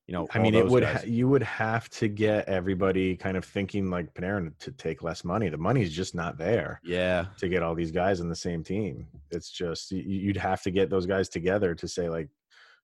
[0.07, 0.27] you know.
[0.33, 4.13] I mean, it would ha- you would have to get everybody kind of thinking like
[4.13, 5.49] Panarin to take less money.
[5.49, 6.79] The money's just not there.
[6.83, 9.07] yeah, to get all these guys in the same team.
[9.31, 12.29] It's just you'd have to get those guys together to say like,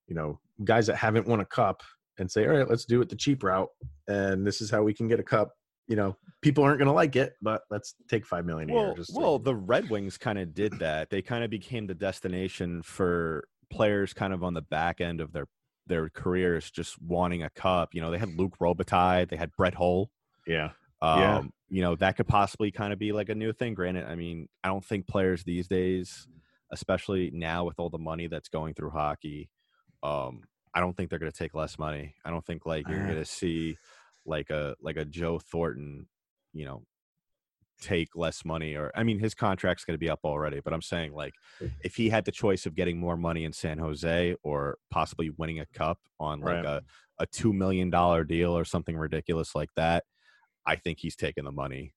[0.06, 1.82] you know guys that haven't won a cup
[2.18, 3.70] and say, all right, let's do it the cheap route,
[4.08, 5.52] and this is how we can get a cup.
[5.88, 8.82] You know, people aren't going to like it, but let's take five million a year.
[8.84, 11.10] Well, to- well, the Red Wings kind of did that.
[11.10, 15.32] They kind of became the destination for players kind of on the back end of
[15.32, 15.46] their
[15.90, 17.90] their careers, just wanting a cup.
[17.94, 20.10] You know, they had Luc Robitaille, they had Brett Hull.
[20.46, 20.70] yeah,
[21.02, 21.42] Um, Yeah.
[21.72, 23.74] You know, that could possibly kind of be like a new thing.
[23.74, 26.26] Granted, I mean, I don't think players these days,
[26.72, 29.50] especially now with all the money that's going through hockey,
[30.02, 30.42] um,
[30.74, 32.14] I don't think they're going to take less money.
[32.24, 33.06] I don't think like you're Uh.
[33.06, 33.76] going to see
[34.26, 36.08] like a like a Joe Thornton,
[36.52, 36.82] you know,
[37.80, 40.82] take less money or I mean his contract's going to be up already, but I'm
[40.82, 41.70] saying like mm.
[41.82, 45.60] if he had the choice of getting more money in San Jose or possibly winning
[45.60, 46.64] a cup on like Right.
[46.64, 46.82] a
[47.18, 50.04] a 2 million dollar deal or something ridiculous like that,
[50.66, 51.92] I think he's taking the money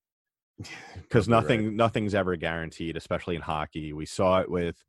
[0.57, 1.41] because Probably right.
[1.63, 3.93] nothing nothing's ever guaranteed, especially in hockey.
[3.93, 4.83] We saw it with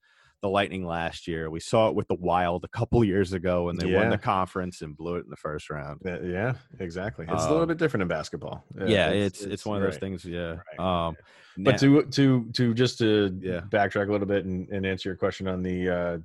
[0.45, 1.49] the Lightning last year.
[1.49, 4.83] We saw it with the Wild a couple years ago when they won the conference
[4.83, 6.03] and blew it in the first round.
[6.05, 7.25] Uh, yeah, exactly.
[7.27, 8.63] It's a little Um, bit different in basketball.
[8.79, 10.23] Uh, Yeah, it's it's, one of those things.
[10.23, 10.57] Yeah.
[10.79, 11.07] Right.
[11.09, 11.17] Um,
[11.57, 13.61] But now- to to to just to Yeah.
[13.71, 16.19] backtrack a little bit and, and answer your question on the uh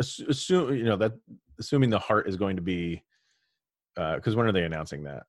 [0.00, 1.12] assume you know that
[1.60, 3.00] assuming the heart is going to be
[3.94, 5.22] because when are they announcing that?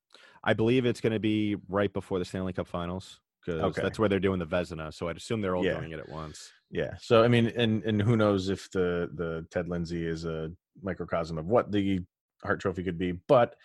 [0.43, 3.81] I believe it's going to be right before the Stanley Cup Finals because Okay.
[3.81, 4.93] that's where they're doing the Vezina.
[4.93, 5.77] So I'd assume they're all Yeah.
[5.77, 6.51] doing it at once.
[6.69, 6.95] Yeah.
[6.99, 10.51] So I mean, and and who knows if the the Ted Lindsay is a
[10.81, 12.01] microcosm of what the
[12.43, 13.55] Hart Trophy could be, but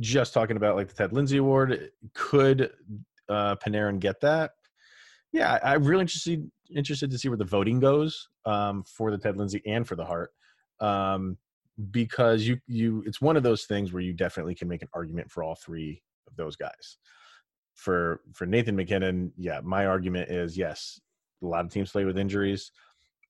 [0.00, 2.72] just talking about like the Ted Lindsay Award, could
[3.28, 4.52] uh Panarin get that?
[5.32, 9.18] Yeah, I, I'm really interested interested to see where the voting goes um, for the
[9.18, 10.32] Ted Lindsay and for the Hart,
[10.80, 11.36] um,
[11.90, 15.30] because you you it's one of those things where you definitely can make an argument
[15.30, 16.98] for all three of those guys.
[17.74, 21.00] For for Nathan MacKinnon, yeah, my argument is yes,
[21.42, 22.70] a lot of teams play with injuries.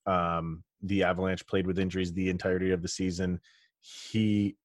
[0.06, 3.40] Um, the Avalanche played with injuries the entirety of the season.
[3.80, 4.56] He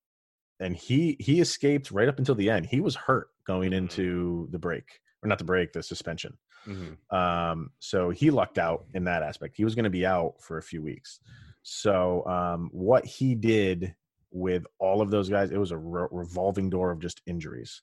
[0.60, 2.66] and he he escaped right up until the end.
[2.66, 3.78] He was hurt going Mhm.
[3.78, 6.38] into the break, or not the break, the suspension.
[6.68, 7.16] Mm-hmm.
[7.16, 9.56] Um, so he lucked out in that aspect.
[9.56, 11.22] He was going to be out for a few weeks.
[11.64, 13.96] So um, what he did
[14.32, 17.82] with all of those guys, it was a re- revolving door of just injuries.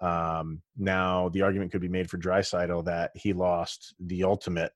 [0.00, 4.72] Um, now the argument could be made for Draisaitl that he lost the ultimate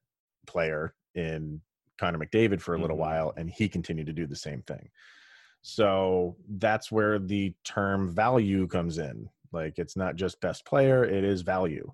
[0.47, 1.61] player in
[1.99, 3.01] Connor McDavid for a little Mhm.
[3.01, 4.91] while, and he continued to do the same thing.
[5.63, 9.31] So that's where the term value comes in.
[9.53, 11.91] Like it's not just best player; it is value.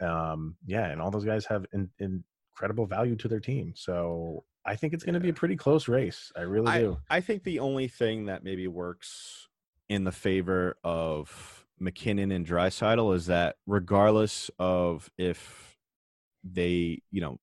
[0.00, 3.72] Um, yeah, and all those guys have in, incredible value to their team.
[3.74, 6.32] So I think it's going to be a pretty close race.
[6.36, 6.98] I really I, do.
[7.08, 9.48] I think the only thing that maybe works
[9.88, 15.76] in the favor of MacKinnon and Draisaitl is that regardless of if
[16.44, 17.38] they, you know,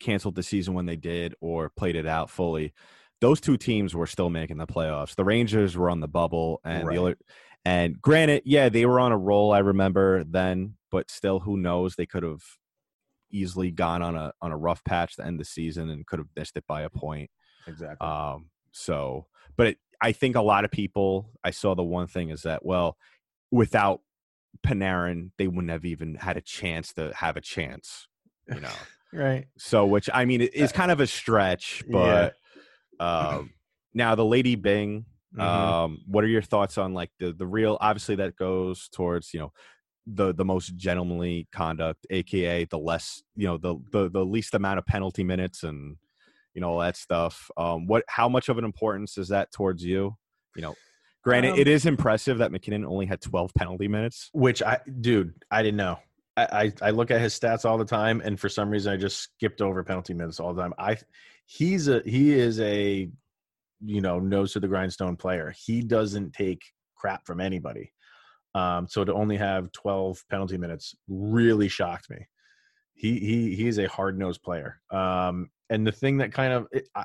[0.00, 2.72] canceled the season when they did or played it out fully,
[3.20, 5.14] those two teams were still making the playoffs.
[5.14, 6.94] The Rangers were on the bubble, and Right.
[6.94, 7.16] the other,
[7.64, 9.52] and granted, yeah, they were on a roll.
[9.52, 11.96] I remember then, but still, who knows?
[11.96, 12.42] They could have
[13.30, 16.28] easily gone on a on a rough patch to end the season and could have
[16.36, 17.30] missed it by a point.
[17.66, 18.06] Exactly.
[18.06, 22.28] Um, so, but it, I think a lot of people, I saw the one thing
[22.30, 22.98] is that, well,
[23.50, 24.00] without
[24.66, 28.08] Panarin, they wouldn't have even had a chance to have a chance,
[28.52, 28.70] you know.
[29.12, 29.46] right.
[29.58, 32.30] so, which I mean, it is kind of a stretch, Yeah.
[32.98, 33.50] but um,
[33.92, 35.06] now the Lady Byng.
[35.36, 35.40] Mhm.
[35.42, 37.76] Um, what are your thoughts on like the the real?
[37.80, 39.52] Obviously, that goes towards you know
[40.06, 44.78] the the most gentlemanly conduct, aka the less you know the the the least amount
[44.78, 45.96] of penalty minutes and
[46.54, 47.50] you know all that stuff.
[47.56, 50.16] Um, what how much of an importance is that towards you?
[50.54, 50.74] You know,
[51.24, 54.30] granted, Um, it is impressive that MacKinnon only had twelve penalty minutes.
[54.32, 55.98] Which I, dude, I didn't know.
[56.36, 56.44] I,
[56.82, 59.18] I I look at his stats all the time, and for some reason, I just
[59.20, 60.74] skipped over penalty minutes all the time.
[60.78, 60.96] I
[61.46, 63.08] he's a he is a
[63.84, 65.54] you know nose to the grindstone player.
[65.56, 66.62] He doesn't take
[66.96, 67.92] crap from anybody.
[68.54, 72.28] Um, so to only have 12 penalty minutes really shocked me.
[72.94, 74.80] He he he is a hard nosed player.
[74.90, 77.04] Um, and the thing that kind of it, I,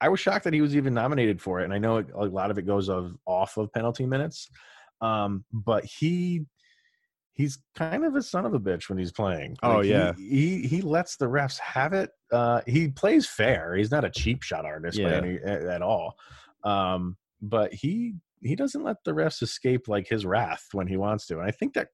[0.00, 1.64] I was shocked that he was even nominated for it.
[1.64, 4.48] And I know a lot of it goes of off of penalty minutes.
[5.00, 6.46] Um, but he
[7.32, 9.56] he's kind of a son of a bitch when he's playing.
[9.62, 10.12] Oh, yeah.
[10.18, 12.10] he, he lets the refs have it.
[12.30, 13.74] Uh, he plays fair.
[13.74, 15.16] He's not a cheap shot artist by Yeah.
[15.16, 16.16] any, at, at all.
[16.64, 21.26] Um, but he he doesn't let the refs escape like his wrath when he wants
[21.26, 21.88] to, and I think that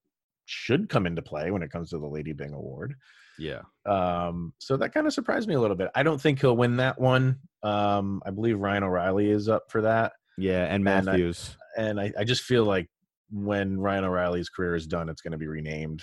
[0.46, 2.94] should come into play when it comes to the Lady Byng Award.
[3.38, 5.90] Yeah, Um, so that kind of surprised me a little bit.
[5.94, 7.40] I don't think he'll win that one.
[7.62, 11.56] Um, I believe Ryan O'Reilly is up for that yeah, and And I- Matthews.
[11.76, 12.88] and I, I just feel like
[13.30, 16.02] when Ryan O'Reilly's career is done, it's going to be renamed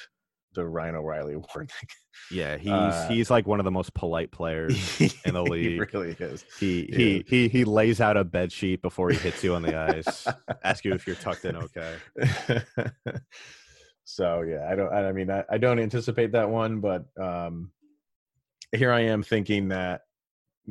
[0.56, 1.72] the Ryan O'Reilly Award.
[2.30, 4.76] Yeah, he's Uh, he's like one of the most polite players
[5.26, 5.72] in the league.
[5.72, 6.46] he really is.
[6.60, 6.98] He Yeah.
[6.98, 10.28] he he he lays out a bed sheet before he hits you on the ice.
[10.64, 11.96] ask you if you're tucked in okay.
[14.04, 14.94] so yeah, I don't.
[14.94, 17.72] I mean, I, I don't anticipate that one, but um,
[18.72, 20.02] here I am thinking that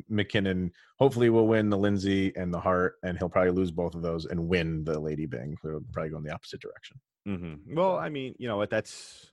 [0.09, 4.03] MacKinnon hopefully will win the Lindsay and the Hart, and he'll probably lose both of
[4.03, 5.57] those and win the Lady Byng.
[5.63, 7.01] He'll probably go in the opposite direction.
[7.27, 7.75] Mm-hmm.
[7.75, 8.71] Well, I mean, you know what?
[8.71, 9.31] That's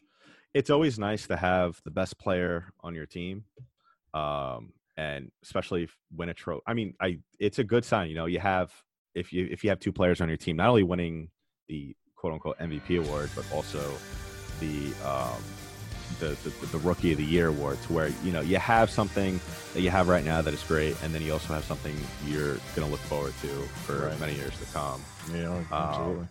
[0.53, 3.43] it's always nice to have the best player on your team,
[4.13, 6.63] um, and especially if win a trophy.
[6.67, 8.09] I mean, I it's a good sign.
[8.09, 8.71] You know, you have
[9.15, 11.29] if you if you have two players on your team, not only winning
[11.67, 13.81] the quote unquote MVP award, but also
[14.59, 15.41] the um,
[16.19, 19.39] the, the the rookie of the year award, to where you know you have something
[19.73, 21.95] that you have right now that is great, and then you also have something
[22.27, 23.47] you're going to look forward to
[23.85, 24.19] for Right.
[24.19, 25.01] many years to come.
[25.31, 26.27] You know, absolutely.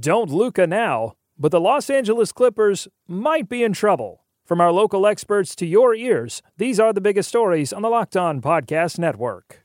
[0.00, 4.22] Don't Luca now, but the Los Angeles Clippers might be in trouble.
[4.44, 8.16] From our local experts to your ears, these are the biggest stories on the Locked
[8.16, 9.64] On Podcast Network.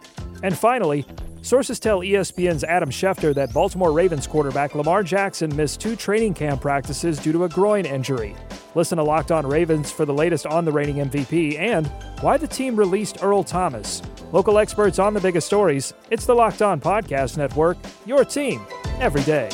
[0.43, 1.05] And finally,
[1.41, 6.61] sources tell ESPN's Adam Schefter that Baltimore Ravens quarterback Lamar Jackson missed two training camp
[6.61, 8.35] practices due to a groin injury.
[8.73, 11.87] Listen to Locked On Ravens for the latest on the reigning MVP and
[12.21, 14.01] why the team released Earl Thomas.
[14.31, 15.93] Local experts on the biggest stories.
[16.09, 18.61] It's the Locked On Podcast Network, your team
[18.99, 19.49] every day.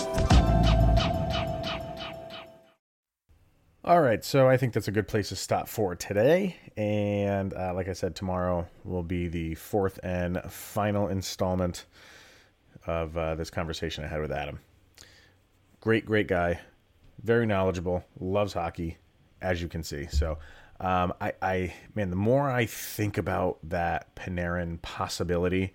[3.88, 6.58] All right, so I think that's a good place to stop for today.
[6.76, 11.86] And uh, like I said, tomorrow will be the fourth and final installment
[12.86, 14.60] of uh, this conversation I had with Adam.
[15.80, 16.60] Great, great guy,
[17.24, 18.98] very knowledgeable, loves hockey,
[19.42, 20.08] as you can see.
[20.08, 20.38] So,
[20.82, 25.74] um, I, I, man, the more I think about that Panarin possibility,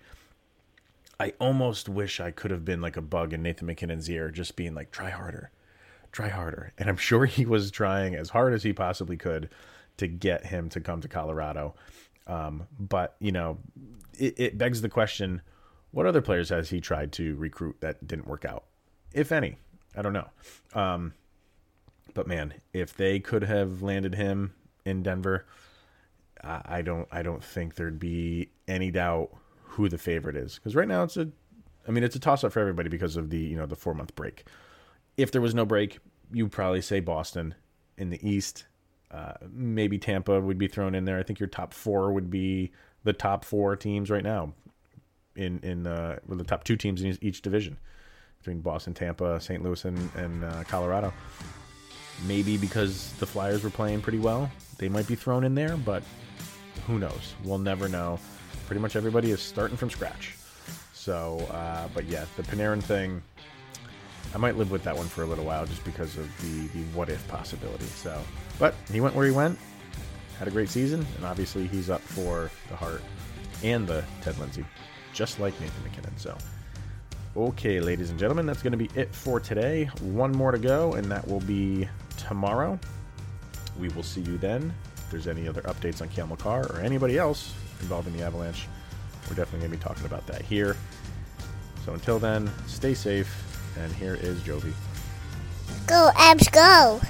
[1.19, 4.55] I almost wish I could have been like a bug in Nathan MacKinnon's ear, just
[4.55, 5.49] being like, try harder
[6.13, 6.71] try harder.
[6.77, 9.49] And I'm sure he was trying as hard as he possibly could
[9.97, 11.75] to get him to come to Colorado.
[12.25, 13.57] Um, but, you know,
[14.17, 15.41] it, it begs the question
[15.91, 18.63] what other players has he tried to recruit that didn't work out?
[19.11, 19.57] If any.
[19.95, 20.27] I don't know.
[20.73, 21.13] Um,
[22.13, 24.53] but man, if they could have landed him
[24.85, 25.45] in Denver,
[26.43, 29.29] I I don't I don't think there'd be any doubt
[29.63, 31.29] who the favorite is because right now it's a
[31.87, 33.93] I mean it's a toss up for everybody because of the you know the four
[33.93, 34.45] month break
[35.17, 35.99] if there was no break,
[36.31, 37.55] you'd probably say Boston
[37.97, 38.65] in the East.
[39.11, 41.19] Uh, maybe Tampa would be thrown in there.
[41.19, 42.71] I think your top four would be
[43.03, 44.53] the top four teams right now
[45.35, 47.77] in in uh, the top two teams in each- each division
[48.39, 49.63] between Boston, Tampa, St.
[49.63, 51.13] Louis, and, and uh, Colorado.
[52.27, 56.03] Maybe because the Flyers were playing pretty well, they might be thrown in there, but
[56.87, 57.33] who knows?
[57.43, 58.19] We'll never know.
[58.67, 60.35] Pretty much everybody is starting from scratch.
[60.93, 63.21] So, uh, but yeah, the Panarin thing.
[64.33, 66.83] I might live with that one for a little while just because of the, the
[66.95, 67.85] what if possibility.
[67.85, 68.19] So,
[68.57, 69.59] but he went where he went,
[70.39, 73.03] had a great season, and obviously he's up for the Hart
[73.63, 74.65] and the Ted Lindsay,
[75.13, 76.17] just like Nathan MacKinnon.
[76.17, 76.35] So,
[77.37, 79.85] okay, ladies and gentlemen, that's going to be it for today.
[80.01, 82.79] One more to go, and that will be tomorrow.
[83.79, 84.73] We will see you then.
[84.97, 88.67] If there's any other updates on Cale Makar or anybody else involving the Avalanche,
[89.29, 90.75] we're definitely going to be talking about that here.
[91.85, 93.52] So until then, stay safe.
[93.79, 94.73] And here is Jovi.
[95.87, 97.01] Go, Abs, go!